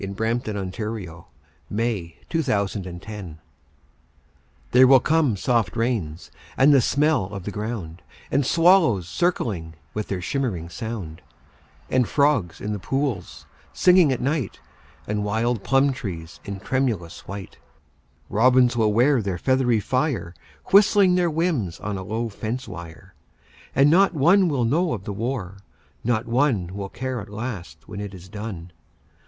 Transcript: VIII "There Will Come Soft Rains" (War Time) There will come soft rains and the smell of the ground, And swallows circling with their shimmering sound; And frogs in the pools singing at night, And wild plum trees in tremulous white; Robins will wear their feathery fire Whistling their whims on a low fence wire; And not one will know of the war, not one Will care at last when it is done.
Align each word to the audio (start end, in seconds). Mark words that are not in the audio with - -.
VIII 0.03 0.33
"There 0.33 0.57
Will 0.57 0.69
Come 0.71 0.71
Soft 0.73 1.25
Rains" 1.75 2.61
(War 2.73 2.81
Time) 2.81 3.37
There 4.71 4.87
will 4.87 4.99
come 4.99 5.37
soft 5.37 5.77
rains 5.77 6.31
and 6.57 6.73
the 6.73 6.81
smell 6.81 7.25
of 7.25 7.43
the 7.43 7.51
ground, 7.51 8.01
And 8.31 8.43
swallows 8.43 9.07
circling 9.07 9.75
with 9.93 10.07
their 10.07 10.19
shimmering 10.19 10.69
sound; 10.69 11.21
And 11.91 12.07
frogs 12.07 12.59
in 12.59 12.73
the 12.73 12.79
pools 12.79 13.45
singing 13.73 14.11
at 14.11 14.19
night, 14.21 14.59
And 15.05 15.23
wild 15.23 15.63
plum 15.63 15.93
trees 15.93 16.39
in 16.45 16.59
tremulous 16.59 17.27
white; 17.27 17.59
Robins 18.27 18.75
will 18.75 18.91
wear 18.91 19.21
their 19.21 19.37
feathery 19.37 19.79
fire 19.79 20.33
Whistling 20.71 21.13
their 21.13 21.29
whims 21.29 21.79
on 21.79 21.99
a 21.99 22.03
low 22.03 22.27
fence 22.27 22.67
wire; 22.67 23.13
And 23.75 23.91
not 23.91 24.15
one 24.15 24.47
will 24.47 24.65
know 24.65 24.93
of 24.93 25.03
the 25.03 25.13
war, 25.13 25.57
not 26.03 26.25
one 26.25 26.73
Will 26.73 26.89
care 26.89 27.21
at 27.21 27.29
last 27.29 27.87
when 27.87 28.01
it 28.01 28.15
is 28.15 28.29
done. 28.29 28.71